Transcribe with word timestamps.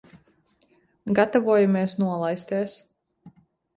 Gatavojamies 1.19 1.99
nolaisties. 2.05 2.79